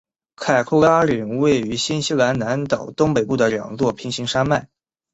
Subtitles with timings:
[0.35, 4.67] 凯库拉岭位于新西兰南岛东北部的两座平行山脉。